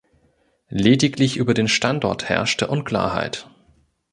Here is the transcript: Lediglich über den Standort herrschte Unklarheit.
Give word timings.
Lediglich 0.69 1.37
über 1.37 1.53
den 1.53 1.67
Standort 1.67 2.27
herrschte 2.27 2.67
Unklarheit. 2.69 3.51